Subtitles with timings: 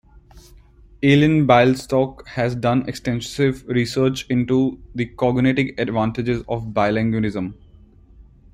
[1.03, 7.53] Ellen Bialystok has done extensive research into the cognitive advantages of bilingualism.